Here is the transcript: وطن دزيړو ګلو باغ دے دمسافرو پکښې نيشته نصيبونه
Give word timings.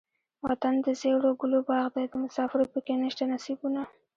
وطن 0.47 0.73
دزيړو 0.85 1.31
ګلو 1.41 1.59
باغ 1.67 1.85
دے 1.95 2.03
دمسافرو 2.13 2.69
پکښې 2.73 2.95
نيشته 3.01 3.23
نصيبونه 3.33 3.81